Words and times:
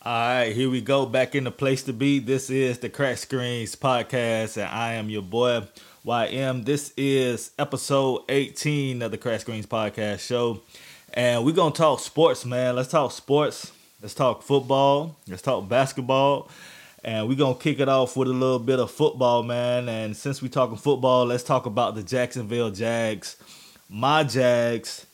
All 0.00 0.12
right, 0.12 0.52
here 0.54 0.70
we 0.70 0.80
go. 0.80 1.06
Back 1.06 1.34
in 1.34 1.42
the 1.42 1.50
place 1.50 1.82
to 1.82 1.92
be. 1.92 2.20
This 2.20 2.50
is 2.50 2.78
the 2.78 2.88
Crack 2.88 3.18
Screens 3.18 3.74
podcast, 3.74 4.56
and 4.56 4.70
I 4.70 4.92
am 4.92 5.10
your 5.10 5.22
boy 5.22 5.66
YM. 6.06 6.64
This 6.64 6.92
is 6.96 7.50
episode 7.58 8.22
18 8.28 9.02
of 9.02 9.10
the 9.10 9.18
Crack 9.18 9.40
Screens 9.40 9.66
podcast 9.66 10.20
show, 10.20 10.60
and 11.14 11.44
we're 11.44 11.50
gonna 11.50 11.74
talk 11.74 11.98
sports, 11.98 12.44
man. 12.44 12.76
Let's 12.76 12.90
talk 12.90 13.10
sports. 13.10 13.72
Let's 14.00 14.14
talk 14.14 14.44
football. 14.44 15.16
Let's 15.26 15.42
talk 15.42 15.68
basketball, 15.68 16.48
and 17.02 17.26
we're 17.26 17.34
gonna 17.34 17.56
kick 17.56 17.80
it 17.80 17.88
off 17.88 18.16
with 18.16 18.28
a 18.28 18.32
little 18.32 18.60
bit 18.60 18.78
of 18.78 18.92
football, 18.92 19.42
man. 19.42 19.88
And 19.88 20.16
since 20.16 20.40
we're 20.40 20.48
talking 20.48 20.76
football, 20.76 21.26
let's 21.26 21.42
talk 21.42 21.66
about 21.66 21.96
the 21.96 22.04
Jacksonville 22.04 22.70
Jags. 22.70 23.36
My 23.90 24.22
Jags 24.22 25.06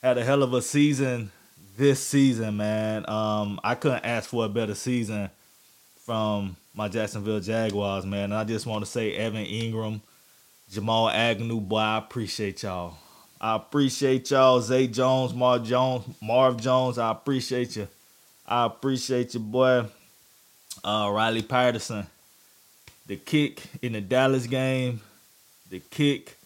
had 0.00 0.16
a 0.16 0.24
hell 0.24 0.44
of 0.44 0.54
a 0.54 0.62
season 0.62 1.32
this 1.78 2.04
season, 2.04 2.56
man. 2.56 3.08
Um, 3.08 3.60
I 3.62 3.76
couldn't 3.76 4.04
ask 4.04 4.28
for 4.28 4.44
a 4.44 4.48
better 4.48 4.74
season 4.74 5.30
from 6.04 6.56
my 6.74 6.88
Jacksonville 6.88 7.40
Jaguars, 7.40 8.04
man. 8.04 8.24
And 8.24 8.34
I 8.34 8.44
just 8.44 8.66
want 8.66 8.84
to 8.84 8.90
say, 8.90 9.14
Evan 9.14 9.46
Engram, 9.46 10.00
Jamal 10.70 11.08
Agnew, 11.08 11.60
boy, 11.60 11.78
I 11.78 11.98
appreciate 11.98 12.62
y'all. 12.64 12.98
I 13.40 13.54
appreciate 13.54 14.28
y'all, 14.30 14.60
Zay 14.60 14.88
Jones, 14.88 15.32
Marv 15.32 15.64
Jones, 15.64 16.04
Marv 16.20 16.60
Jones. 16.60 16.98
I 16.98 17.12
appreciate 17.12 17.76
you. 17.76 17.86
I 18.44 18.66
appreciate 18.66 19.34
you, 19.34 19.40
boy. 19.40 19.84
Uh, 20.82 21.10
Riley 21.12 21.42
Patterson, 21.42 22.06
the 23.06 23.16
kick 23.16 23.62
in 23.80 23.92
the 23.92 24.00
Dallas 24.00 24.46
game, 24.46 25.00
the 25.70 25.78
kick 25.78 26.36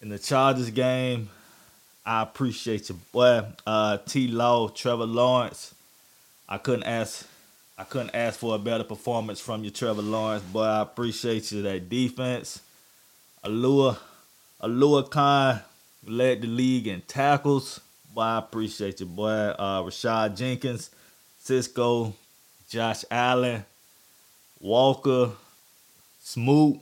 in 0.00 0.08
the 0.08 0.18
Chargers 0.18 0.70
game, 0.70 1.28
I 2.06 2.22
appreciate 2.22 2.88
you, 2.88 3.00
boy. 3.10 3.42
Uh, 3.66 3.98
T. 3.98 4.28
Law, 4.28 4.68
Trevor 4.68 5.06
Lawrence. 5.06 5.74
I 6.48 6.56
couldn't 6.58 6.84
ask. 6.84 7.26
I 7.76 7.82
couldn't 7.82 8.14
ask 8.14 8.38
for 8.38 8.54
a 8.54 8.58
better 8.58 8.84
performance 8.84 9.40
from 9.40 9.64
you, 9.64 9.70
Trevor 9.70 10.02
Lawrence. 10.02 10.44
Boy, 10.44 10.62
I 10.62 10.82
appreciate 10.82 11.50
you. 11.50 11.62
That 11.62 11.90
defense. 11.90 12.60
Alua, 13.44 13.98
Oluokun 14.62 15.62
led 16.06 16.42
the 16.42 16.46
league 16.46 16.86
in 16.86 17.00
tackles. 17.02 17.80
Boy, 18.14 18.22
I 18.22 18.38
appreciate 18.38 19.00
you, 19.00 19.06
boy. 19.06 19.28
Uh, 19.28 19.82
Rayshawn 19.82 20.36
Jenkins, 20.36 20.90
Cisco, 21.40 22.14
Josh 22.68 23.04
Allen, 23.10 23.64
Walker, 24.60 25.32
Smoot. 26.22 26.78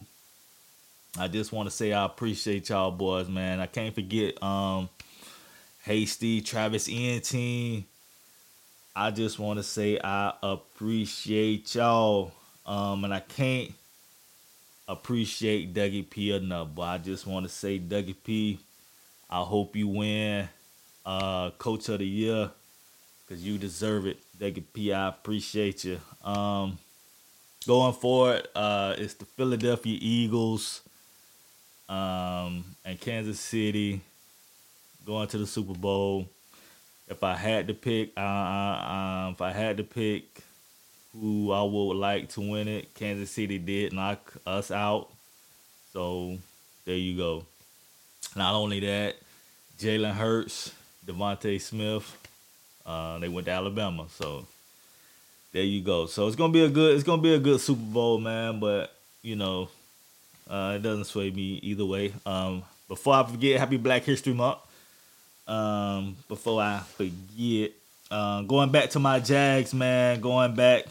I 1.19 1.29
just 1.29 1.51
want 1.51 1.69
to 1.69 1.75
say 1.75 1.93
I 1.95 2.05
appreciate 2.05 2.69
y'all 2.69 2.91
boys, 2.91 3.29
man. 3.29 3.61
I 3.61 3.67
can't 3.67 3.95
forget 3.95 4.41
um 4.43 4.89
Hasty, 5.85 6.41
Travis 6.41 6.89
Etienne. 6.91 7.85
I 8.97 9.11
just 9.11 9.39
want 9.39 9.59
to 9.59 9.63
say 9.63 9.99
I 10.03 10.33
appreciate 10.43 11.75
y'all. 11.75 12.33
Um, 12.65 13.05
and 13.05 13.13
I 13.13 13.21
can't 13.21 13.71
appreciate 14.89 15.75
Dougie 15.75 16.09
P 16.09 16.33
enough, 16.33 16.69
but 16.75 16.83
I 16.85 16.97
just 16.97 17.27
want 17.27 17.45
to 17.45 17.53
say, 17.53 17.79
Dougie 17.79 18.17
P, 18.25 18.59
I 19.29 19.43
hope 19.43 19.77
you 19.77 19.89
win 19.89 20.49
uh, 21.05 21.51
Coach 21.51 21.91
of 21.91 21.99
the 21.99 22.07
Year 22.07 22.51
because 23.27 23.45
you 23.45 23.59
deserve 23.59 24.07
it. 24.07 24.17
Dougie 24.41 24.65
P, 24.73 24.91
I 24.91 25.09
appreciate 25.09 25.85
you. 25.85 26.01
Um, 26.25 26.79
going 27.67 27.93
forward, 27.93 28.49
uh, 28.55 28.95
it's 28.97 29.13
the 29.13 29.27
Philadelphia 29.27 29.99
Eagles 30.01 30.81
um, 31.91 32.65
and 32.87 32.99
Kansas 32.99 33.39
City 33.39 34.01
going 35.05 35.29
to 35.29 35.39
the 35.39 35.47
Super 35.47 35.75
Bowl. 35.75 36.29
If 37.09 37.23
I 37.23 37.35
had 37.35 37.69
to 37.69 37.75
pick, 37.75 38.13
uh, 38.17 38.21
uh, 38.21 39.31
if 39.33 39.43
I 39.43 39.53
had 39.53 39.77
to 39.77 39.83
pick 39.83 40.41
who 41.13 41.53
I 41.53 41.63
would 41.63 41.97
like 41.97 42.31
to 42.31 42.41
win 42.41 42.67
it, 42.67 42.95
Kansas 42.95 43.31
City 43.31 43.59
did 43.59 43.93
knock 43.93 44.33
us 44.47 44.71
out. 44.71 45.09
So 45.93 46.39
there 46.85 46.97
you 46.97 47.17
go. 47.17 47.45
Not 48.35 48.55
only 48.55 48.81
that, 48.81 49.17
Jalen 49.79 50.15
Hurts, 50.15 50.73
DeVonta 51.07 51.61
Smith, 51.61 52.17
uh, 52.87 53.19
they 53.19 53.29
went 53.29 53.47
to 53.47 53.53
Alabama. 53.53 54.07
So 54.11 54.47
there 55.53 55.63
you 55.63 55.83
go. 55.83 56.07
So 56.07 56.27
it's 56.27 56.37
gonna 56.37 56.53
be 56.53 56.65
a 56.65 56.71
good, 56.71 56.95
it's 56.95 57.05
gonna 57.05 57.23
be 57.23 57.35
a 57.35 57.39
good 57.39 57.61
Super 57.61 57.83
Bowl, 57.83 58.19
man. 58.19 58.59
But 58.59 58.95
you 59.23 59.37
know, 59.37 59.69
uh, 60.49 60.75
it 60.77 60.83
doesn't 60.83 61.05
sway 61.05 61.31
me 61.31 61.61
either 61.63 61.85
way. 61.85 62.13
Um, 62.27 62.63
before 62.89 63.15
I 63.15 63.25
forget, 63.25 63.61
Happy 63.61 63.77
Black 63.77 64.03
History 64.03 64.33
Month. 64.33 64.59
Um, 65.47 66.17
before 66.29 66.63
I 66.63 66.81
forget, 66.81 67.73
uh, 68.11 68.43
going 68.43 68.71
back 68.71 68.91
to 68.91 68.99
my 68.99 69.21
Jags, 69.21 69.75
man. 69.75 70.21
Going 70.21 70.55
back 70.55 70.87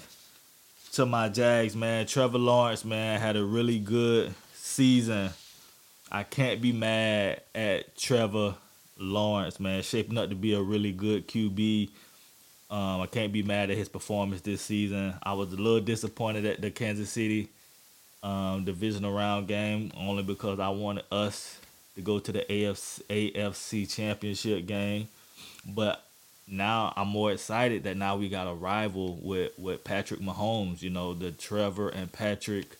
to 0.93 1.05
my 1.05 1.29
Jags, 1.29 1.75
man. 1.75 2.05
Trevor 2.05 2.37
Lawrence, 2.37 2.85
man, 2.85 3.19
had 3.19 3.35
a 3.35 3.43
really 3.43 3.79
good 3.79 4.33
season. 4.53 5.29
I 6.11 6.23
can't 6.23 6.61
be 6.61 6.71
mad 6.71 7.41
at 7.55 7.97
Trevor 7.97 8.55
Lawrence, 8.97 9.59
man. 9.59 9.81
Shaping 9.81 10.17
up 10.17 10.29
to 10.29 10.35
be 10.35 10.53
a 10.53 10.61
really 10.61 10.91
good 10.91 11.27
QB. 11.27 11.89
Um, 12.69 13.01
I 13.01 13.07
can't 13.07 13.33
be 13.33 13.43
mad 13.43 13.71
at 13.71 13.77
his 13.77 13.89
performance 13.89 14.41
this 14.41 14.61
season. 14.61 15.13
I 15.23 15.33
was 15.33 15.51
a 15.53 15.55
little 15.55 15.79
disappointed 15.79 16.45
at 16.45 16.61
the 16.61 16.71
Kansas 16.71 17.09
City 17.09 17.49
um, 18.23 18.63
divisional 18.63 19.13
round 19.13 19.47
game 19.47 19.91
only 19.97 20.23
because 20.23 20.59
I 20.59 20.69
wanted 20.69 21.05
us 21.11 21.59
to 21.95 22.01
go 22.01 22.19
to 22.19 22.31
the 22.31 22.45
AFC, 22.49 23.01
AFC 23.35 23.93
championship 23.93 24.65
game. 24.65 25.07
But 25.65 26.03
now 26.47 26.93
I'm 26.95 27.07
more 27.07 27.31
excited 27.31 27.83
that 27.83 27.97
now 27.97 28.17
we 28.17 28.29
got 28.29 28.47
a 28.47 28.53
rival 28.53 29.19
with, 29.21 29.57
with 29.57 29.83
Patrick 29.83 30.19
Mahomes. 30.19 30.81
You 30.81 30.89
know, 30.89 31.13
the 31.13 31.31
Trevor 31.31 31.89
and 31.89 32.11
Patrick 32.11 32.77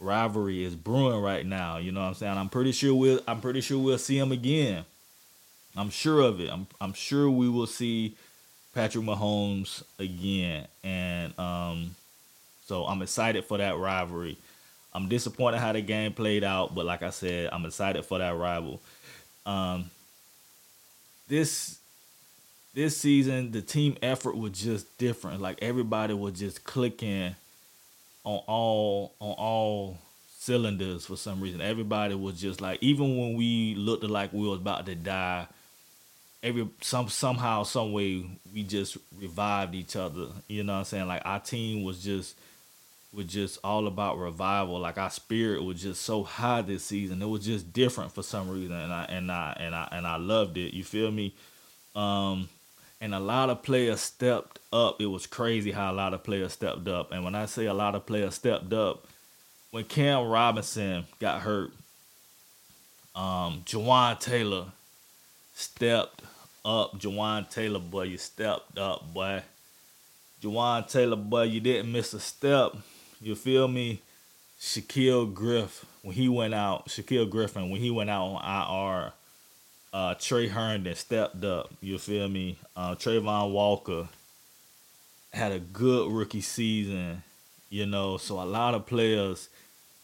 rivalry 0.00 0.64
is 0.64 0.74
brewing 0.74 1.20
right 1.20 1.44
now. 1.44 1.78
You 1.78 1.92
know 1.92 2.00
what 2.00 2.08
I'm 2.08 2.14
saying? 2.14 2.38
I'm 2.38 2.48
pretty 2.48 2.72
sure 2.72 2.94
we'll 2.94 3.20
I'm 3.26 3.40
pretty 3.40 3.60
sure 3.60 3.78
we'll 3.78 3.98
see 3.98 4.18
him 4.18 4.32
again. 4.32 4.84
I'm 5.76 5.90
sure 5.90 6.20
of 6.20 6.40
it. 6.40 6.50
I'm 6.50 6.66
I'm 6.80 6.92
sure 6.92 7.30
we 7.30 7.48
will 7.48 7.66
see 7.66 8.14
Patrick 8.74 9.04
Mahomes 9.04 9.82
again. 9.98 10.66
And 10.84 11.38
um 11.38 11.96
so 12.64 12.84
I'm 12.84 13.02
excited 13.02 13.44
for 13.44 13.58
that 13.58 13.76
rivalry. 13.78 14.36
I'm 14.98 15.08
disappointed 15.08 15.58
how 15.58 15.72
the 15.72 15.80
game 15.80 16.12
played 16.12 16.42
out, 16.42 16.74
but 16.74 16.84
like 16.84 17.04
I 17.04 17.10
said, 17.10 17.50
I'm 17.52 17.64
excited 17.64 18.04
for 18.04 18.18
that 18.18 18.36
rival. 18.36 18.80
Um, 19.46 19.92
this 21.28 21.78
this 22.74 22.96
season, 22.96 23.52
the 23.52 23.62
team 23.62 23.96
effort 24.02 24.36
was 24.36 24.60
just 24.60 24.98
different. 24.98 25.40
Like 25.40 25.60
everybody 25.62 26.14
was 26.14 26.32
just 26.36 26.64
clicking 26.64 27.36
on 28.24 28.42
all 28.48 29.14
on 29.20 29.36
all 29.38 29.98
cylinders 30.36 31.06
for 31.06 31.16
some 31.16 31.40
reason. 31.40 31.60
Everybody 31.60 32.16
was 32.16 32.40
just 32.40 32.60
like, 32.60 32.82
even 32.82 33.16
when 33.16 33.34
we 33.34 33.76
looked 33.76 34.02
like 34.02 34.32
we 34.32 34.48
was 34.48 34.58
about 34.58 34.84
to 34.86 34.96
die, 34.96 35.46
every 36.42 36.68
some 36.80 37.08
somehow, 37.08 37.62
some 37.62 37.92
way, 37.92 38.24
we 38.52 38.64
just 38.64 38.96
revived 39.16 39.76
each 39.76 39.94
other. 39.94 40.26
You 40.48 40.64
know 40.64 40.72
what 40.72 40.78
I'm 40.80 40.84
saying? 40.86 41.06
Like 41.06 41.22
our 41.24 41.38
team 41.38 41.84
was 41.84 42.02
just 42.02 42.34
was 43.12 43.26
just 43.26 43.58
all 43.64 43.86
about 43.86 44.18
revival. 44.18 44.78
Like 44.78 44.98
our 44.98 45.10
spirit 45.10 45.62
was 45.62 45.82
just 45.82 46.02
so 46.02 46.22
high 46.22 46.62
this 46.62 46.84
season. 46.84 47.22
It 47.22 47.26
was 47.26 47.44
just 47.44 47.72
different 47.72 48.12
for 48.12 48.22
some 48.22 48.48
reason, 48.50 48.76
and 48.76 48.92
I 48.92 49.04
and 49.04 49.30
I 49.32 49.56
and 49.58 49.74
I 49.74 49.88
and 49.92 50.06
I 50.06 50.16
loved 50.16 50.56
it. 50.56 50.74
You 50.74 50.84
feel 50.84 51.10
me? 51.10 51.34
Um, 51.96 52.48
and 53.00 53.14
a 53.14 53.20
lot 53.20 53.50
of 53.50 53.62
players 53.62 54.00
stepped 54.00 54.58
up. 54.72 55.00
It 55.00 55.06
was 55.06 55.26
crazy 55.26 55.72
how 55.72 55.92
a 55.92 55.94
lot 55.94 56.14
of 56.14 56.24
players 56.24 56.52
stepped 56.52 56.88
up. 56.88 57.12
And 57.12 57.24
when 57.24 57.34
I 57.34 57.46
say 57.46 57.66
a 57.66 57.74
lot 57.74 57.94
of 57.94 58.06
players 58.06 58.34
stepped 58.34 58.72
up, 58.72 59.06
when 59.70 59.84
Cam 59.84 60.26
Robinson 60.28 61.06
got 61.20 61.42
hurt, 61.42 61.70
um, 63.14 63.62
Jawaan 63.66 64.18
Taylor 64.18 64.66
stepped 65.54 66.22
up. 66.64 66.98
Jawaan 66.98 67.48
Taylor, 67.48 67.78
boy, 67.78 68.04
you 68.04 68.18
stepped 68.18 68.78
up, 68.78 69.12
boy. 69.12 69.42
Jawaan 70.42 70.88
Taylor, 70.88 71.16
boy, 71.16 71.44
you 71.44 71.60
didn't 71.60 71.90
miss 71.90 72.12
a 72.14 72.20
step. 72.20 72.76
You 73.20 73.34
feel 73.34 73.68
me? 73.68 74.02
Shaquill 74.60 75.32
Griff, 75.32 75.84
when 76.02 76.14
he 76.14 76.28
went 76.28 76.52
out, 76.52 76.88
Shaquill 76.88 77.30
Griffin, 77.30 77.70
when 77.70 77.80
he 77.80 77.90
went 77.90 78.10
out 78.10 78.24
on 78.24 79.04
IR, 79.04 79.12
uh, 79.92 80.14
Tre 80.14 80.48
Herndon 80.48 80.94
stepped 80.96 81.44
up. 81.44 81.72
You 81.80 81.98
feel 81.98 82.28
me? 82.28 82.58
Uh, 82.76 82.96
Travon 82.96 83.52
Walker 83.52 84.08
had 85.32 85.52
a 85.52 85.60
good 85.60 86.10
rookie 86.10 86.40
season, 86.40 87.22
you 87.70 87.86
know. 87.86 88.16
So 88.16 88.40
a 88.40 88.44
lot 88.44 88.74
of 88.74 88.86
players, 88.86 89.48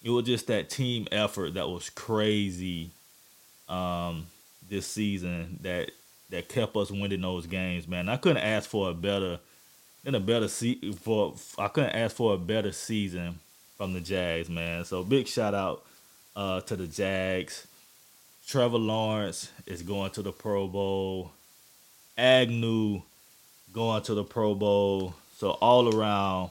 it 0.02 0.10
was 0.10 0.24
just 0.24 0.46
that 0.46 0.70
team 0.70 1.08
effort 1.10 1.54
that 1.54 1.68
was 1.68 1.90
crazy 1.90 2.90
um, 3.68 4.28
this 4.68 4.86
season 4.86 5.58
that 5.62 5.90
that 6.30 6.48
kept 6.48 6.76
us 6.76 6.90
winning 6.90 7.20
those 7.20 7.46
games, 7.46 7.86
man. 7.88 8.08
I 8.08 8.16
couldn't 8.16 8.42
ask 8.42 8.68
for 8.68 8.90
a 8.90 8.94
better 8.94 9.38
in 10.04 10.14
a 10.14 10.20
better 10.20 10.48
se- 10.48 10.92
for 10.92 11.34
I 11.58 11.68
couldn't 11.68 11.94
ask 11.94 12.16
for 12.16 12.34
a 12.34 12.38
better 12.38 12.72
season 12.72 13.38
from 13.76 13.92
the 13.92 14.00
Jags, 14.00 14.48
man. 14.48 14.84
So 14.84 15.02
big 15.02 15.26
shout 15.26 15.54
out 15.54 15.84
uh, 16.36 16.60
to 16.62 16.76
the 16.76 16.86
Jags. 16.86 17.66
Trevor 18.46 18.78
Lawrence 18.78 19.50
is 19.66 19.82
going 19.82 20.10
to 20.12 20.22
the 20.22 20.32
Pro 20.32 20.66
Bowl. 20.66 21.32
Agnew 22.16 23.02
going 23.72 24.02
to 24.02 24.14
the 24.14 24.24
Pro 24.24 24.54
Bowl. 24.54 25.14
So 25.38 25.50
all 25.52 25.94
around, 25.94 26.50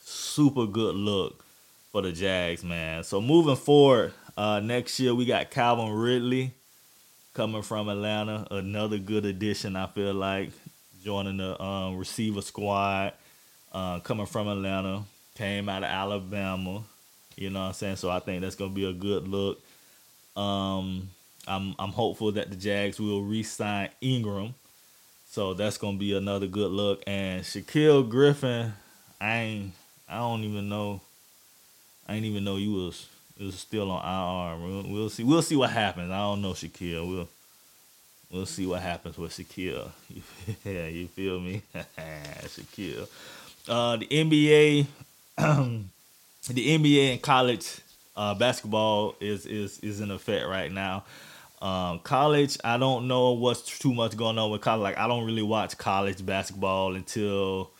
super 0.00 0.66
good 0.66 0.94
look 0.94 1.42
for 1.90 2.02
the 2.02 2.12
Jags, 2.12 2.64
man. 2.64 3.04
So 3.04 3.20
moving 3.20 3.56
forward, 3.56 4.12
uh, 4.36 4.60
next 4.60 4.98
year 4.98 5.14
we 5.14 5.24
got 5.24 5.50
Calvin 5.50 5.90
Ridley 5.92 6.52
coming 7.34 7.62
from 7.62 7.88
Atlanta, 7.88 8.46
another 8.50 8.98
good 8.98 9.24
addition. 9.24 9.76
I 9.76 9.86
feel 9.86 10.12
like 10.12 10.50
joining 11.02 11.38
the 11.38 11.60
um, 11.62 11.96
receiver 11.96 12.42
squad, 12.42 13.12
uh, 13.72 14.00
coming 14.00 14.26
from 14.26 14.48
Atlanta, 14.48 15.02
came 15.36 15.68
out 15.68 15.82
of 15.82 15.90
Alabama. 15.90 16.82
You 17.36 17.50
know 17.50 17.60
what 17.60 17.66
I'm 17.66 17.72
saying? 17.72 17.96
So 17.96 18.10
I 18.10 18.20
think 18.20 18.42
that's 18.42 18.54
gonna 18.56 18.70
be 18.70 18.84
a 18.88 18.92
good 18.92 19.26
look. 19.28 19.60
Um, 20.36 21.10
I'm 21.46 21.74
I'm 21.78 21.90
hopeful 21.90 22.32
that 22.32 22.50
the 22.50 22.56
Jags 22.56 23.00
will 23.00 23.22
re-sign 23.22 23.90
Engram. 24.02 24.54
So 25.28 25.54
that's 25.54 25.78
gonna 25.78 25.98
be 25.98 26.16
another 26.16 26.46
good 26.46 26.70
look. 26.70 27.02
And 27.06 27.42
Shaquill 27.42 28.08
Griffin, 28.08 28.74
I 29.20 29.36
ain't 29.36 29.72
I 30.08 30.18
don't 30.18 30.44
even 30.44 30.68
know. 30.68 31.00
I 32.06 32.16
ain't 32.16 32.26
even 32.26 32.44
know 32.44 32.56
you 32.56 32.72
was 32.72 33.06
was 33.40 33.58
still 33.58 33.90
on 33.90 34.02
IR. 34.04 34.64
We'll, 34.64 34.82
we'll 34.92 35.08
see. 35.08 35.24
We'll 35.24 35.42
see 35.42 35.56
what 35.56 35.70
happens. 35.70 36.10
I 36.10 36.18
don't 36.18 36.42
know 36.42 36.52
Shaquill. 36.52 37.08
We'll 37.08 37.28
we'll 38.32 38.46
see 38.46 38.66
what 38.66 38.82
happens 38.82 39.18
with 39.18 39.32
Shaquill. 39.32 39.90
yeah, 40.64 40.86
you 40.86 41.06
feel 41.08 41.38
me? 41.38 41.62
Shaquill. 41.74 43.06
Uh, 43.68 43.96
the 43.96 44.06
NBA, 44.06 44.86
the 45.36 46.78
NBA 46.78 47.12
and 47.12 47.22
college 47.22 47.80
uh, 48.16 48.34
basketball 48.34 49.14
is 49.20 49.46
is 49.46 49.78
is 49.80 50.00
in 50.00 50.10
effect 50.10 50.46
right 50.46 50.72
now. 50.72 51.04
Um, 51.60 52.00
college, 52.00 52.58
I 52.64 52.76
don't 52.76 53.06
know 53.06 53.32
what's 53.32 53.78
too 53.78 53.94
much 53.94 54.16
going 54.16 54.36
on 54.38 54.50
with 54.50 54.62
college. 54.62 54.82
Like 54.82 54.98
I 54.98 55.06
don't 55.06 55.24
really 55.24 55.42
watch 55.42 55.78
college 55.78 56.24
basketball 56.24 56.96
until 56.96 57.70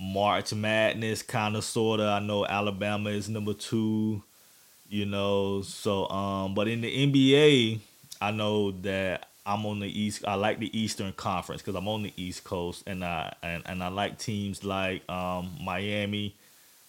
March 0.00 0.54
Madness, 0.54 1.22
kind 1.22 1.56
of 1.56 1.64
sorta. 1.64 2.04
I 2.04 2.20
know 2.20 2.46
Alabama 2.46 3.10
is 3.10 3.28
number 3.28 3.52
two, 3.52 4.22
you 4.88 5.04
know. 5.04 5.60
So, 5.60 6.08
um, 6.08 6.54
but 6.54 6.68
in 6.68 6.80
the 6.80 7.06
NBA, 7.06 7.80
I 8.22 8.30
know 8.30 8.70
that 8.70 9.28
I'm 9.48 9.64
on 9.64 9.80
the 9.80 9.88
East. 9.88 10.24
I 10.28 10.34
like 10.34 10.58
the 10.58 10.78
Eastern 10.78 11.14
Conference 11.14 11.62
because 11.62 11.74
I'm 11.74 11.88
on 11.88 12.02
the 12.02 12.12
East 12.18 12.44
Coast, 12.44 12.82
and 12.86 13.02
I 13.02 13.34
and, 13.42 13.62
and 13.64 13.82
I 13.82 13.88
like 13.88 14.18
teams 14.18 14.62
like 14.62 15.08
um, 15.08 15.56
Miami, 15.64 16.34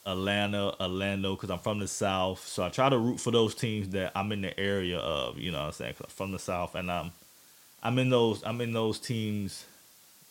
Atlanta, 0.05 0.75
Orlando 0.81 1.35
because 1.35 1.51
I'm 1.51 1.59
from 1.59 1.79
the 1.79 1.87
South. 1.87 2.45
So 2.45 2.63
I 2.63 2.69
try 2.69 2.89
to 2.89 2.97
root 2.97 3.21
for 3.21 3.31
those 3.31 3.55
teams 3.55 3.87
that 3.89 4.11
I'm 4.13 4.33
in 4.33 4.41
the 4.41 4.59
area 4.59 4.97
of. 4.99 5.39
You 5.39 5.53
know 5.53 5.59
what 5.59 5.67
I'm 5.67 5.71
saying? 5.71 5.93
I'm 6.01 6.09
from 6.09 6.31
the 6.33 6.39
South, 6.39 6.75
and 6.75 6.91
I'm 6.91 7.11
I'm 7.81 7.97
in 7.97 8.09
those 8.09 8.43
I'm 8.43 8.59
in 8.59 8.73
those 8.73 8.99
teams 8.99 9.65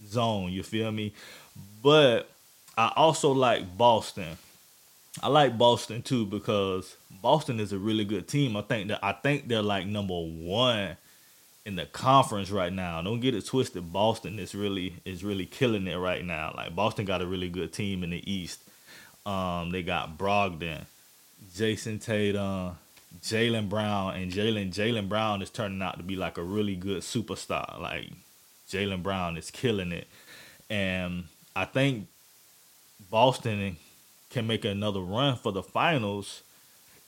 zone. 0.07 0.53
You 0.53 0.63
feel 0.63 0.93
me? 0.93 1.15
But 1.83 2.29
I 2.77 2.93
also 2.95 3.33
like 3.33 3.79
Boston. 3.79 4.37
I 5.23 5.29
like 5.29 5.57
Boston 5.57 6.03
too 6.03 6.27
because 6.27 6.95
Boston 7.23 7.59
is 7.59 7.73
a 7.73 7.79
really 7.79 8.05
good 8.05 8.29
team. 8.29 8.55
I 8.55 8.61
think 8.61 8.89
that 8.89 9.03
I 9.03 9.13
think 9.13 9.49
they're 9.49 9.63
like 9.63 9.87
number 9.87 10.13
one 10.15 10.99
in 11.69 11.77
the 11.77 11.85
conference 11.85 12.51
right 12.51 12.73
now. 12.73 13.03
Don't 13.03 13.21
get 13.21 13.35
it 13.35 13.45
twisted. 13.45 13.93
Boston 13.93 14.39
is 14.39 14.55
really 14.55 14.95
is 15.05 15.23
really 15.23 15.45
killing 15.45 15.87
it 15.87 15.97
right 15.97 16.25
now. 16.25 16.55
Like 16.57 16.75
Boston 16.75 17.05
got 17.05 17.21
a 17.21 17.27
really 17.27 17.51
good 17.51 17.75
team 17.75 18.03
in 18.03 18.09
the 18.09 18.33
East. 18.33 18.63
Um, 19.27 19.71
they 19.71 19.83
got 19.83 20.17
Brogdon, 20.17 20.87
Jayson 21.55 21.99
Tatum, 21.99 22.79
Jaylen 23.21 23.69
Brown, 23.69 24.15
and 24.15 24.33
Jaylen 24.33 24.73
Jaylen 24.73 25.11
Brown 25.11 25.43
is 25.43 25.51
turning 25.51 25.83
out 25.83 25.99
to 25.99 26.03
be 26.03 26.17
like 26.17 26.39
a 26.39 26.43
really 26.43 26.75
good 26.75 27.03
superstar. 27.03 27.79
Like 27.79 28.13
Jaylen 28.71 29.03
Brown 29.03 29.37
is 29.37 29.51
killing 29.51 29.93
it, 29.93 30.09
and 30.71 31.25
I 31.55 31.67
think 31.67 32.07
Boston 33.11 33.77
can 34.31 34.47
make 34.47 34.65
another 34.65 35.01
run 35.01 35.37
for 35.37 35.53
the 35.53 35.63
finals 35.63 36.43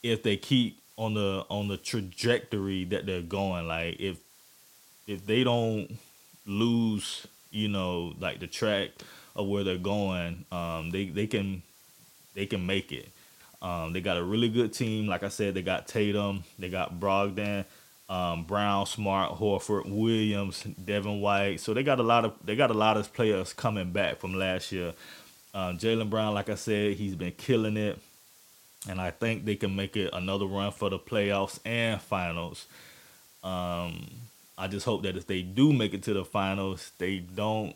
if 0.02 0.22
they 0.22 0.36
keep 0.36 0.82
on 0.98 1.14
the 1.14 1.46
on 1.48 1.68
the 1.68 1.78
trajectory 1.78 2.84
that 2.84 3.06
they're 3.06 3.22
going. 3.22 3.66
Like 3.66 3.98
if 3.98 4.18
if 5.10 5.26
they 5.26 5.42
don't 5.42 5.98
lose, 6.46 7.26
you 7.50 7.66
know, 7.66 8.14
like 8.20 8.38
the 8.38 8.46
track 8.46 8.90
of 9.34 9.48
where 9.48 9.64
they're 9.64 9.76
going, 9.76 10.44
um, 10.52 10.90
they 10.90 11.06
they 11.06 11.26
can 11.26 11.62
they 12.34 12.46
can 12.46 12.64
make 12.64 12.92
it. 12.92 13.08
Um, 13.60 13.92
they 13.92 14.00
got 14.00 14.16
a 14.16 14.22
really 14.22 14.48
good 14.48 14.72
team. 14.72 15.08
Like 15.08 15.24
I 15.24 15.28
said, 15.28 15.54
they 15.54 15.62
got 15.62 15.88
Tatum, 15.88 16.44
they 16.58 16.68
got 16.68 16.98
Brogdon, 17.00 17.64
um, 18.08 18.44
Brown, 18.44 18.86
Smart, 18.86 19.36
Horford, 19.38 19.90
Williams, 19.90 20.62
Devin 20.62 21.20
White. 21.20 21.58
So 21.58 21.74
they 21.74 21.82
got 21.82 21.98
a 21.98 22.04
lot 22.04 22.24
of 22.24 22.34
they 22.44 22.54
got 22.54 22.70
a 22.70 22.74
lot 22.74 22.96
of 22.96 23.12
players 23.12 23.52
coming 23.52 23.90
back 23.90 24.18
from 24.18 24.34
last 24.34 24.70
year. 24.70 24.94
Um, 25.52 25.76
Jaylen 25.76 26.08
Brown, 26.08 26.34
like 26.34 26.48
I 26.48 26.54
said, 26.54 26.94
he's 26.94 27.16
been 27.16 27.32
killing 27.32 27.76
it, 27.76 27.98
and 28.88 29.00
I 29.00 29.10
think 29.10 29.44
they 29.44 29.56
can 29.56 29.74
make 29.74 29.96
it 29.96 30.10
another 30.12 30.46
run 30.46 30.70
for 30.70 30.88
the 30.88 31.00
playoffs 31.00 31.58
and 31.64 32.00
finals. 32.00 32.66
Um, 33.42 34.06
I 34.60 34.66
just 34.66 34.84
hope 34.84 35.04
that 35.04 35.16
if 35.16 35.26
they 35.26 35.40
do 35.40 35.72
make 35.72 35.94
it 35.94 36.02
to 36.02 36.12
the 36.12 36.22
finals, 36.22 36.92
they 36.98 37.16
don't 37.18 37.74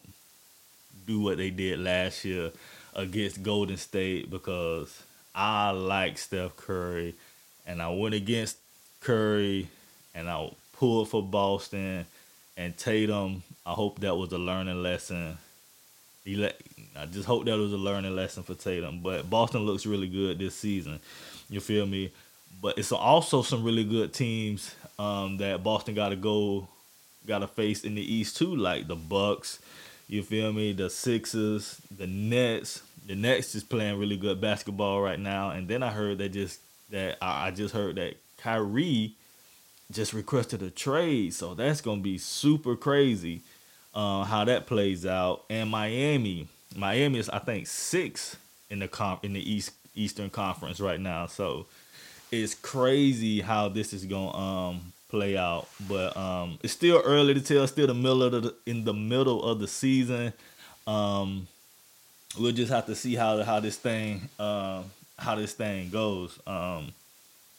do 1.07 1.19
what 1.19 1.39
they 1.39 1.49
did 1.49 1.79
last 1.79 2.27
year 2.27 2.53
against 2.95 3.43
Golden 3.43 3.79
State 3.79 4.31
because 4.31 5.03
I 5.35 5.71
like 5.71 6.19
Steph 6.19 6.59
Curry 6.59 7.15
and 7.67 7.81
I 7.81 7.89
went 7.89 8.15
against 8.15 8.59
Curry 9.01 9.69
and 10.15 10.29
I 10.29 10.51
pulled 10.75 11.09
for 11.09 11.23
Boston 11.23 12.05
and 12.55 12.77
Tatum. 12.77 13.43
I 13.65 13.73
hope 13.73 14.01
that 14.01 14.15
was 14.15 14.33
a 14.33 14.39
learning 14.39 14.83
lesson. 14.83 15.39
I 16.27 17.07
just 17.11 17.27
hope 17.27 17.47
that 17.47 17.57
was 17.57 17.73
a 17.73 17.79
learning 17.79 18.15
lesson 18.15 18.43
for 18.43 18.55
Tatum. 18.55 19.01
But 19.01 19.31
Boston 19.31 19.63
looks 19.63 19.87
really 19.87 20.09
good 20.09 20.39
this 20.39 20.55
season. 20.55 21.01
You 21.49 21.61
feel 21.61 21.87
me? 21.87 22.13
But 22.61 22.77
it's 22.77 22.93
also 22.93 23.41
some 23.41 23.65
really 23.65 23.85
good 23.85 24.13
teams 24.13 24.75
um, 24.99 25.39
that 25.39 25.63
Boston 25.63 25.95
got 25.95 26.11
to 26.11 26.17
go, 26.17 26.69
got 27.27 27.41
to 27.41 27.47
face 27.47 27.85
in 27.85 27.95
the 27.95 28.15
East 28.15 28.37
too, 28.37 28.55
like 28.55 28.89
the 28.89 28.97
Bucks. 28.97 29.59
You 30.09 30.23
feel 30.23 30.53
me? 30.53 30.73
The 30.73 30.91
Sixers, 30.91 31.81
the 31.97 32.07
Nets. 32.07 32.83
The 33.07 33.15
Nets 33.15 33.55
is 33.55 33.65
playing 33.65 33.99
really 33.99 34.17
good 34.17 34.41
basketball 34.41 35.01
right 35.01 35.19
now. 35.19 35.51
And 35.51 35.69
then 35.69 35.83
I 35.83 35.91
heard 35.91 36.19
that 36.19 36.31
just 36.31 36.61
that 36.91 37.19
I 37.21 37.51
just 37.51 37.75
heard 37.75 37.97
that 37.97 38.17
Kyrie 38.39 39.15
just 39.91 40.13
requested 40.13 40.63
a 40.63 40.71
trade, 40.71 41.35
so 41.35 41.55
that's 41.55 41.81
gonna 41.81 42.01
be 42.01 42.19
super 42.19 42.77
crazy 42.77 43.43
uh, 43.95 44.25
how 44.25 44.45
that 44.45 44.67
plays 44.67 45.07
out. 45.07 45.45
And 45.51 45.71
Miami, 45.71 46.49
Miami 46.77 47.19
is 47.19 47.29
I 47.29 47.39
think 47.39 47.67
six 47.67 48.37
in 48.71 48.79
the 48.79 48.89
comp 48.89 49.25
in 49.25 49.33
the 49.33 49.51
East 49.53 49.73
Eastern 49.95 50.31
Conference 50.31 50.81
right 50.81 51.01
now, 51.01 51.27
so 51.27 51.67
it's 52.33 52.55
crazy 52.55 53.41
how 53.41 53.69
this 53.69 53.93
is 53.93 54.05
gonna 54.05 54.37
um, 54.37 54.93
play 55.15 55.37
out. 55.37 55.69
But 55.89 56.17
um, 56.17 56.59
it's 56.63 56.73
still 56.73 57.01
early 57.05 57.35
to 57.35 57.41
tell. 57.41 57.67
Still 57.67 57.87
the 57.87 57.95
middle 57.95 58.23
of 58.25 58.33
the 58.33 58.55
in 58.67 58.85
the 58.85 58.95
middle 58.95 59.43
of 59.45 59.61
the 59.61 59.69
season. 59.69 60.33
Um, 60.87 61.47
we'll 62.39 62.53
just 62.53 62.73
have 62.73 62.87
to 62.87 62.95
see 62.95 63.15
how 63.15 63.43
how 63.43 63.61
this 63.61 63.77
thing 63.77 64.29
uh, 64.39 64.83
how 65.19 65.37
this 65.37 65.53
thing 65.53 65.91
goes. 65.91 66.39
Um, 66.47 66.93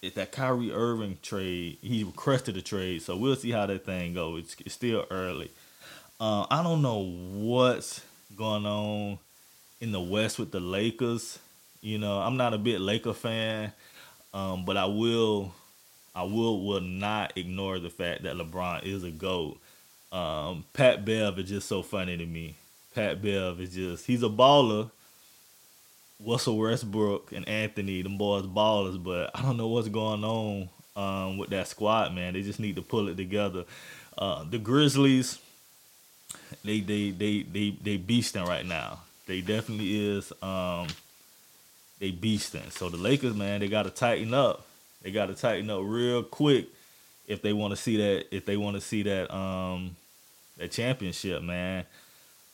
it's 0.02 0.16
that 0.16 0.32
Kyrie 0.32 0.72
Irving 0.72 1.18
trade. 1.24 1.78
He 1.82 2.04
requested 2.04 2.58
a 2.58 2.62
trade, 2.62 3.02
so 3.02 3.16
we'll 3.16 3.36
see 3.36 3.52
how 3.52 3.66
that 3.66 3.86
thing 3.86 4.14
goes. 4.14 4.44
It's, 4.44 4.56
it's 4.66 4.76
still 4.76 5.06
early. 5.10 5.50
Uh, 6.20 6.46
I 6.52 6.62
don't 6.62 6.82
know 6.82 7.00
what's 7.34 8.02
going 8.38 8.66
on 8.66 9.18
in 9.82 9.92
the 9.92 10.00
West 10.02 10.38
with 10.38 10.52
the 10.52 10.60
Lakers. 10.60 11.40
You 11.82 11.98
know, 11.98 12.20
I'm 12.20 12.38
not 12.38 12.54
a 12.54 12.58
big 12.58 12.80
Laker 12.80 13.14
fan, 13.14 13.72
um, 14.34 14.64
but 14.64 14.78
I 14.78 14.86
will, 14.86 15.54
I 16.16 16.24
will, 16.24 16.66
will 16.66 16.82
not 16.82 17.34
ignore 17.36 17.78
the 17.80 17.90
fact 17.90 18.24
that 18.24 18.36
LeBron 18.36 18.84
is 18.86 19.04
a 19.04 19.12
goat. 19.12 19.60
Um, 20.12 20.64
Pat 20.74 21.04
Bev 21.04 21.38
is 21.40 21.50
just 21.50 21.68
so 21.68 21.82
funny 21.82 22.16
to 22.18 22.26
me. 22.26 22.56
Pat 22.94 23.22
Bev 23.22 23.60
is 23.60 23.76
just, 23.76 24.06
he's 24.06 24.24
a 24.24 24.30
baller. 24.30 24.90
Russell 26.26 26.58
Westbrook 26.58 27.34
and 27.34 27.46
Anthony, 27.48 28.02
them 28.02 28.18
boys 28.18 28.46
ballers, 28.46 29.04
but 29.04 29.32
I 29.36 29.42
don't 29.42 29.58
know 29.58 29.68
what's 29.68 29.90
going 29.90 30.24
on 30.24 30.70
um, 30.96 31.38
with 31.38 31.50
that 31.50 31.68
squad, 31.68 32.16
man. 32.16 32.34
They 32.34 32.42
just 32.42 32.60
need 32.60 32.78
to 32.78 32.82
pull 32.82 33.10
it 33.10 33.18
together. 33.18 33.66
Uh, 34.18 34.46
the 34.50 34.58
Grizzlies, 34.58 35.40
they 36.64 36.80
they 36.80 37.12
they 37.12 37.44
they 37.44 37.72
they 37.84 37.98
beasting 37.98 38.48
right 38.48 38.66
now. 38.66 39.00
They 39.28 39.42
definitely 39.42 40.16
is 40.16 40.32
um 40.42 40.88
they 42.00 42.12
beasting. 42.12 42.72
So 42.72 42.90
the 42.90 42.98
Lakers, 42.98 43.36
man, 43.36 43.60
they 43.60 43.68
gotta 43.68 43.90
tighten 43.90 44.34
up. 44.34 44.66
They 45.06 45.12
gotta 45.12 45.36
tighten 45.36 45.70
up 45.70 45.82
real 45.84 46.24
quick 46.24 46.68
if 47.28 47.44
they 47.44 47.54
wanna 47.54 47.76
see 47.76 47.96
that 47.98 48.36
if 48.36 48.44
they 48.46 48.58
wanna 48.58 48.82
see 48.82 49.04
that 49.04 49.32
um 49.32 49.96
that 50.58 50.72
championship, 50.72 51.44
man. 51.44 51.86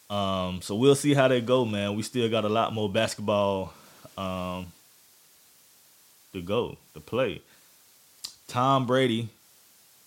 Um, 0.10 0.62
so 0.62 0.75
we'll 0.75 0.96
see 0.96 1.13
how 1.13 1.29
they 1.29 1.39
go, 1.39 1.63
man. 1.63 1.96
We 1.96 2.03
still 2.03 2.29
got 2.29 2.43
a 2.43 2.50
lot 2.50 2.74
more 2.74 2.89
basketball 2.89 3.74
um, 4.17 4.74
to 6.34 6.41
go 6.41 6.77
to 6.93 7.00
play. 7.00 7.41
Tom 8.48 8.86
Brady 8.86 9.29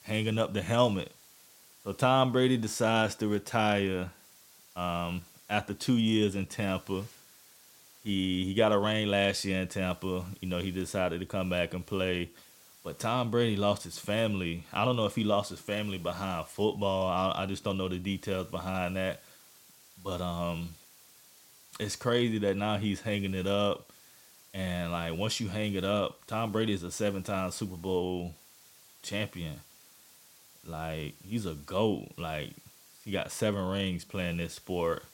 hanging 0.02 0.38
up 0.38 0.52
the 0.52 0.60
helmet. 0.60 1.10
So 1.82 1.92
Tom 1.92 2.30
Brady 2.32 2.58
decides 2.58 3.14
to 3.16 3.28
retire 3.28 4.10
um, 4.76 5.22
after 5.48 5.72
two 5.72 5.96
years 5.96 6.34
in 6.34 6.44
Tampa. 6.44 7.04
He 8.04 8.44
he 8.44 8.54
got 8.54 8.73
a 8.73 8.78
ring 8.78 9.08
last 9.08 9.44
year 9.44 9.61
in 9.61 9.68
Tampa. 9.68 10.25
You 10.40 10.49
know, 10.49 10.58
he 10.58 10.70
decided 10.70 11.20
to 11.20 11.26
come 11.26 11.50
back 11.50 11.75
and 11.75 11.84
play. 11.84 12.28
But 12.84 12.99
Tom 12.99 13.30
Brady 13.30 13.56
lost 13.56 13.82
his 13.82 13.99
family. 13.99 14.64
I 14.70 14.84
don't 14.84 14.96
know 14.96 15.06
if 15.06 15.14
he 15.16 15.25
lost 15.25 15.49
his 15.49 15.58
family 15.58 15.96
behind 15.96 16.46
football. 16.46 17.08
I, 17.08 17.42
I 17.42 17.46
just 17.46 17.64
don't 17.64 17.78
know 17.78 17.88
the 17.88 17.99
details 17.99 18.49
behind 18.49 18.96
that. 18.96 19.23
But 20.02 20.20
um, 20.20 20.75
it's 21.80 21.96
crazy 21.96 22.37
that 22.40 22.58
now 22.58 22.76
he's 22.76 23.00
hanging 23.00 23.34
it 23.34 23.46
up. 23.46 23.90
And 24.52 24.92
like 24.92 25.16
once 25.16 25.40
you 25.40 25.49
hang 25.49 25.75
it 25.75 25.84
up, 25.84 26.26
Tom 26.26 26.52
Brady 26.52 26.75
is 26.75 26.82
a 26.82 26.90
seven-time 26.90 27.50
Super 27.52 27.76
Bowl 27.76 28.34
champion. 29.02 29.61
Like 30.66 31.14
he's 31.26 31.46
a 31.46 31.54
goat. 31.54 32.12
Like 32.18 32.50
he 33.04 33.11
got 33.11 33.32
seven 33.32 33.66
rings 33.66 34.04
playing 34.04 34.37
this 34.37 34.54
sport, 34.54 35.04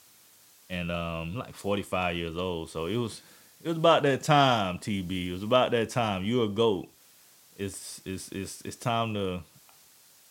and 0.71 0.89
um, 0.89 1.35
like 1.35 1.53
forty-five 1.53 2.15
years 2.15 2.37
old. 2.37 2.69
So 2.69 2.87
it 2.87 2.95
was 2.95 3.21
it 3.61 3.67
was 3.67 3.77
about 3.77 4.03
that 4.03 4.23
time, 4.23 4.79
TB. 4.79 5.27
It 5.27 5.33
was 5.33 5.43
about 5.43 5.71
that 5.71 5.89
time. 5.89 6.23
You're 6.23 6.45
a 6.45 6.47
goat. 6.47 6.87
It's 7.57 8.01
it's 8.05 8.29
it's 8.31 8.61
it's 8.61 8.77
time 8.77 9.13
to. 9.13 9.41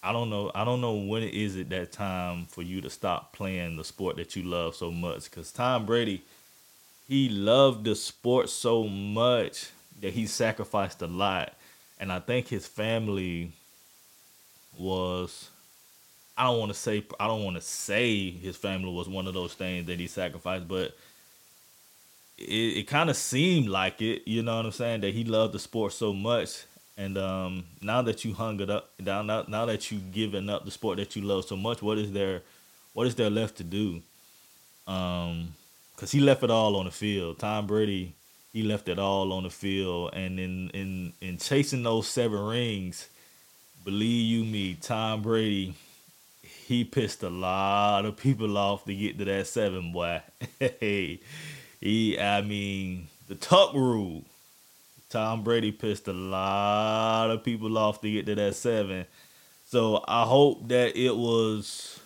I 0.02 0.12
don't 0.12 0.30
know. 0.30 0.50
I 0.54 0.64
don't 0.64 0.80
know 0.80 0.94
when 0.94 1.22
it 1.22 1.34
is 1.34 1.56
at 1.56 1.68
that 1.68 1.92
time 1.92 2.46
for 2.46 2.62
you 2.62 2.80
to 2.80 2.88
stop 2.88 3.34
playing 3.34 3.76
the 3.76 3.84
sport 3.84 4.16
that 4.16 4.34
you 4.34 4.42
love 4.42 4.74
so 4.74 4.90
much. 4.90 5.30
Cause 5.30 5.52
Tom 5.52 5.84
Brady, 5.84 6.22
he 7.06 7.28
loved 7.28 7.84
the 7.84 7.94
sport 7.94 8.48
so 8.48 8.84
much 8.84 9.68
that 10.00 10.14
he 10.14 10.26
sacrificed 10.26 11.02
a 11.02 11.06
lot, 11.06 11.52
and 11.98 12.10
I 12.10 12.18
think 12.18 12.48
his 12.48 12.66
family 12.66 13.52
was 14.78 15.50
I 16.40 16.44
don't 16.44 16.58
want 16.58 16.72
to 16.72 16.78
say 16.78 17.04
I 17.20 17.26
don't 17.26 17.44
want 17.44 17.56
to 17.56 17.60
say 17.60 18.30
his 18.30 18.56
family 18.56 18.90
was 18.90 19.10
one 19.10 19.26
of 19.26 19.34
those 19.34 19.52
things 19.52 19.86
that 19.88 20.00
he 20.00 20.06
sacrificed, 20.06 20.66
but 20.66 20.96
it, 22.38 22.78
it 22.78 22.86
kind 22.86 23.10
of 23.10 23.16
seemed 23.16 23.68
like 23.68 24.00
it. 24.00 24.26
You 24.26 24.42
know 24.42 24.56
what 24.56 24.64
I'm 24.64 24.72
saying? 24.72 25.02
That 25.02 25.12
he 25.12 25.24
loved 25.24 25.52
the 25.52 25.58
sport 25.58 25.92
so 25.92 26.14
much, 26.14 26.64
and 26.96 27.18
um, 27.18 27.64
now 27.82 28.00
that 28.00 28.24
you 28.24 28.32
hung 28.32 28.58
it 28.60 28.70
up, 28.70 28.88
now 28.98 29.20
now, 29.20 29.66
that 29.66 29.90
you 29.90 29.98
given 29.98 30.48
up 30.48 30.64
the 30.64 30.70
sport 30.70 30.96
that 30.96 31.14
you 31.14 31.20
love 31.20 31.44
so 31.44 31.56
much, 31.56 31.82
what 31.82 31.98
is 31.98 32.10
there, 32.10 32.40
what 32.94 33.06
is 33.06 33.14
there 33.16 33.28
left 33.28 33.58
to 33.58 33.64
do? 33.64 34.00
Um, 34.86 35.52
cause 35.98 36.10
he 36.10 36.20
left 36.20 36.42
it 36.42 36.50
all 36.50 36.74
on 36.76 36.86
the 36.86 36.90
field. 36.90 37.38
Tom 37.38 37.66
Brady, 37.66 38.14
he 38.54 38.62
left 38.62 38.88
it 38.88 38.98
all 38.98 39.30
on 39.34 39.42
the 39.42 39.50
field, 39.50 40.14
and 40.14 40.40
in 40.40 40.70
in 40.70 41.12
in 41.20 41.36
chasing 41.36 41.82
those 41.82 42.06
seven 42.08 42.40
rings 42.40 43.10
believe 43.84 44.26
you 44.26 44.44
me, 44.44 44.74
Tom 44.80 45.22
Brady, 45.22 45.74
he 46.42 46.84
pissed 46.84 47.22
a 47.22 47.30
lot 47.30 48.04
of 48.04 48.16
people 48.16 48.56
off 48.56 48.84
to 48.84 48.94
get 48.94 49.18
to 49.18 49.24
that 49.26 49.46
seven, 49.46 49.92
boy. 49.92 50.22
Hey, 50.58 51.20
he, 51.80 52.18
I 52.18 52.42
mean, 52.42 53.08
the 53.28 53.34
tuck 53.34 53.72
rule. 53.74 54.24
Tom 55.08 55.42
Brady 55.42 55.72
pissed 55.72 56.06
a 56.08 56.12
lot 56.12 57.30
of 57.30 57.42
people 57.42 57.76
off 57.76 58.00
to 58.02 58.10
get 58.10 58.26
to 58.26 58.34
that 58.34 58.54
seven. 58.54 59.06
So 59.66 60.04
I 60.06 60.24
hope 60.24 60.68
that 60.68 60.96
it 60.96 61.16
was 61.16 61.98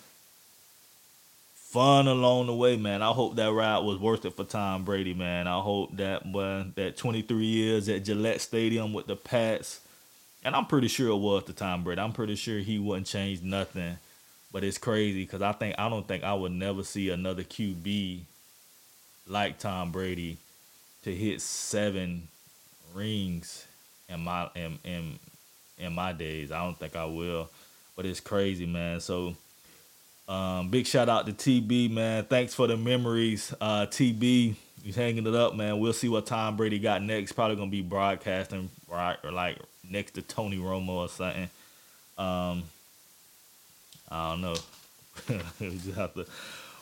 fun 1.53 2.07
along 2.07 2.47
the 2.47 2.55
way, 2.55 2.77
man. 2.77 3.01
I 3.01 3.11
hope 3.11 3.35
that 3.35 3.51
ride 3.51 3.79
was 3.79 3.99
worth 3.99 4.25
it 4.25 4.35
for 4.35 4.45
Tom 4.45 4.85
Brady, 4.85 5.13
man. 5.13 5.47
I 5.47 5.59
hope 5.59 5.97
that 5.97 6.25
when 6.25 6.73
that 6.75 6.97
23 6.97 7.45
years 7.45 7.89
at 7.89 8.05
Gillette 8.05 8.41
Stadium 8.41 8.93
with 8.93 9.07
the 9.07 9.15
Pats 9.15 9.81
and 10.45 10.55
I'm 10.55 10.67
pretty 10.67 10.87
sure 10.87 11.09
it 11.09 11.15
was 11.17 11.43
the 11.45 11.53
Tom 11.53 11.83
Brady. 11.83 11.99
I'm 11.99 12.13
pretty 12.13 12.35
sure 12.35 12.59
he 12.59 12.77
wouldn't 12.77 13.07
change 13.07 13.41
nothing. 13.41 13.97
But 14.55 14.63
it's 14.63 14.77
crazy 14.77 15.25
because 15.25 15.41
I 15.41 15.51
think 15.51 15.75
I 15.77 15.89
don't 15.89 16.07
think 16.07 16.23
I 16.23 16.33
would 16.33 16.53
never 16.53 16.81
see 16.81 17.09
another 17.09 17.43
QB 17.43 18.21
like 19.27 19.59
Tom 19.59 19.91
Brady 19.91 20.37
to 21.03 21.13
hit 21.13 21.41
seven 21.41 22.29
rings 22.93 23.67
in 24.07 24.21
my 24.21 24.49
in 24.55 24.79
in 24.85 25.19
in 25.77 25.91
my 25.91 26.13
days. 26.13 26.53
I 26.53 26.63
don't 26.63 26.79
think 26.79 26.95
I 26.95 27.03
will. 27.03 27.49
But 27.97 28.05
it's 28.05 28.21
crazy, 28.21 28.65
man. 28.65 29.01
So 29.01 29.35
um, 30.29 30.69
big 30.69 30.87
shout 30.87 31.09
out 31.09 31.25
to 31.25 31.33
TB, 31.33 31.91
man. 31.91 32.23
Thanks 32.23 32.53
for 32.53 32.65
the 32.65 32.77
memories. 32.77 33.53
Uh, 33.59 33.87
TB, 33.87 34.55
he's 34.85 34.95
hanging 34.95 35.27
it 35.27 35.35
up, 35.35 35.53
man. 35.53 35.79
We'll 35.79 35.91
see 35.91 36.07
what 36.07 36.27
Tom 36.27 36.55
Brady 36.55 36.79
got 36.79 37.03
next. 37.03 37.33
Probably 37.33 37.57
gonna 37.57 37.69
be 37.69 37.81
broadcasting 37.81 38.69
right 38.89 39.17
or 39.21 39.33
like 39.33 39.57
next 39.83 40.13
to 40.13 40.21
Tony 40.21 40.59
Romo 40.59 40.91
or 40.91 41.09
something. 41.09 41.49
Um, 42.17 42.63
I 44.09 44.31
don't 44.31 44.41
know. 44.41 44.55
we 45.59 45.77
just 45.77 45.95
have 45.95 46.13
to 46.15 46.25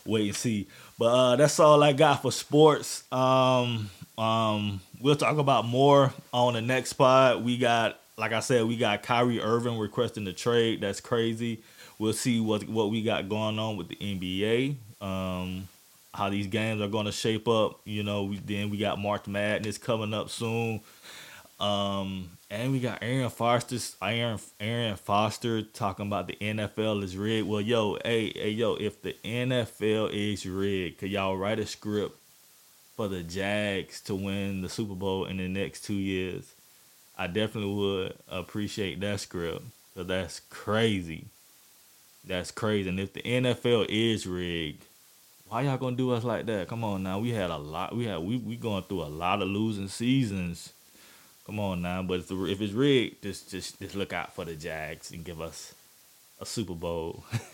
wait 0.05 0.27
and 0.27 0.35
see. 0.35 0.67
But 0.97 1.05
uh, 1.05 1.35
that's 1.35 1.59
all 1.59 1.81
I 1.81 1.93
got 1.93 2.21
for 2.21 2.31
sports. 2.31 3.03
Um, 3.11 3.89
um, 4.17 4.81
we'll 4.99 5.15
talk 5.15 5.37
about 5.37 5.65
more 5.65 6.13
on 6.33 6.53
the 6.53 6.61
next 6.61 6.93
pod. 6.93 7.43
We 7.43 7.57
got, 7.57 7.99
like 8.17 8.33
I 8.33 8.39
said, 8.39 8.65
we 8.65 8.77
got 8.77 9.03
Kyrie 9.03 9.41
Irving 9.41 9.77
requesting 9.77 10.23
the 10.23 10.33
trade. 10.33 10.81
That's 10.81 10.99
crazy. 10.99 11.63
We'll 11.99 12.13
see 12.13 12.39
what 12.39 12.67
what 12.67 12.89
we 12.89 13.01
got 13.01 13.29
going 13.29 13.59
on 13.59 13.77
with 13.77 13.87
the 13.87 13.95
NBA. 13.95 14.75
Um, 15.01 15.67
how 16.13 16.29
these 16.29 16.47
games 16.47 16.81
are 16.81 16.87
going 16.87 17.05
to 17.05 17.11
shape 17.11 17.47
up. 17.47 17.79
You 17.85 18.03
know, 18.03 18.25
we, 18.25 18.37
then 18.37 18.69
we 18.69 18.77
got 18.77 18.99
March 18.99 19.27
Madness 19.27 19.77
coming 19.77 20.13
up 20.13 20.29
soon. 20.29 20.81
Um, 21.59 22.29
and 22.53 22.71
we 22.71 22.79
got 22.79 22.99
Aaron 23.01 23.31
Foster, 23.31 23.77
Arian, 23.99 24.39
Arian 24.59 24.95
Foster 24.95 25.63
talking 25.63 26.05
about 26.05 26.27
the 26.27 26.37
NFL 26.39 27.03
is 27.03 27.17
rigged. 27.17 27.47
Well, 27.47 27.61
yo, 27.61 27.97
hey, 28.05 28.31
hey, 28.35 28.51
yo, 28.51 28.75
if 28.75 29.01
the 29.01 29.15
NFL 29.25 30.11
is 30.13 30.45
rigged, 30.45 30.99
could 30.99 31.09
y'all 31.09 31.35
write 31.35 31.57
a 31.57 31.65
script 31.65 32.15
for 32.95 33.07
the 33.07 33.23
Jags 33.23 34.01
to 34.01 34.13
win 34.13 34.61
the 34.61 34.69
Super 34.69 34.93
Bowl 34.93 35.25
in 35.25 35.37
the 35.37 35.47
next 35.47 35.83
two 35.83 35.95
years? 35.95 36.53
I 37.17 37.25
definitely 37.25 37.73
would 37.73 38.17
appreciate 38.29 38.99
that 38.99 39.19
script. 39.19 39.63
Cause 39.95 40.05
that's 40.05 40.39
crazy. 40.51 41.25
That's 42.23 42.51
crazy. 42.51 42.87
And 42.87 42.99
if 42.99 43.13
the 43.13 43.21
NFL 43.21 43.87
is 43.89 44.27
rigged, 44.27 44.85
why 45.47 45.63
y'all 45.63 45.77
gonna 45.77 45.95
do 45.95 46.11
us 46.11 46.23
like 46.23 46.45
that? 46.45 46.67
Come 46.67 46.83
on 46.83 47.01
now. 47.01 47.17
We 47.17 47.31
had 47.31 47.49
a 47.49 47.57
lot. 47.57 47.95
We 47.95 48.05
had 48.05 48.19
we 48.19 48.37
we 48.37 48.55
going 48.55 48.83
through 48.83 49.03
a 49.03 49.09
lot 49.09 49.41
of 49.41 49.47
losing 49.47 49.87
seasons 49.87 50.73
Come 51.45 51.59
on 51.59 51.81
now, 51.81 52.01
but 52.01 52.19
if, 52.19 52.27
the, 52.27 52.45
if 52.45 52.61
it's 52.61 52.73
rigged, 52.73 53.23
just 53.23 53.51
just 53.51 53.79
just 53.79 53.95
look 53.95 54.13
out 54.13 54.33
for 54.33 54.45
the 54.45 54.55
Jags 54.55 55.11
and 55.11 55.25
give 55.25 55.41
us 55.41 55.73
a 56.39 56.45
Super 56.45 56.73
Bowl 56.73 57.25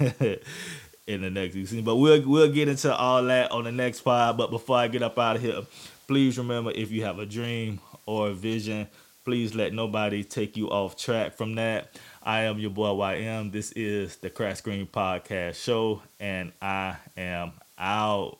in 1.07 1.21
the 1.21 1.29
next 1.29 1.55
season. 1.55 1.83
But 1.83 1.95
we'll 1.95 2.27
we'll 2.27 2.51
get 2.51 2.67
into 2.67 2.95
all 2.95 3.23
that 3.23 3.51
on 3.51 3.63
the 3.63 3.71
next 3.71 4.01
pod. 4.01 4.37
But 4.37 4.51
before 4.51 4.77
I 4.77 4.87
get 4.89 5.01
up 5.01 5.17
out 5.17 5.37
of 5.37 5.41
here, 5.41 5.61
please 6.07 6.37
remember 6.37 6.71
if 6.71 6.91
you 6.91 7.03
have 7.03 7.19
a 7.19 7.25
dream 7.25 7.79
or 8.05 8.29
a 8.29 8.33
vision, 8.33 8.87
please 9.25 9.55
let 9.55 9.73
nobody 9.73 10.23
take 10.23 10.55
you 10.55 10.69
off 10.69 10.97
track 10.97 11.35
from 11.35 11.55
that. 11.55 11.95
I 12.21 12.41
am 12.41 12.59
your 12.59 12.71
boy 12.71 12.89
YM. 12.89 13.51
This 13.51 13.71
is 13.71 14.17
the 14.17 14.29
Crash 14.29 14.57
Screen 14.57 14.85
Podcast 14.87 15.55
Show, 15.63 16.01
and 16.19 16.51
I 16.61 16.97
am 17.17 17.53
out. 17.77 18.38